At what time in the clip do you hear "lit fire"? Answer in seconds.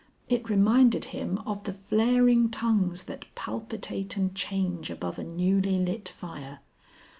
5.77-6.61